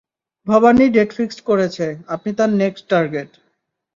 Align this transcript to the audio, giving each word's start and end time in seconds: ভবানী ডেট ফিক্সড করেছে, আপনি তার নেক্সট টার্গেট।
ভবানী 0.47 0.85
ডেট 0.89 1.09
ফিক্সড 1.17 1.39
করেছে, 1.49 1.85
আপনি 2.07 2.29
তার 2.37 2.49
নেক্সট 2.61 2.83
টার্গেট। 2.91 3.29